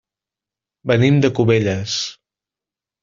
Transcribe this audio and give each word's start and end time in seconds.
Venim 0.91 1.21
de 1.25 1.31
Cubelles. 1.41 1.99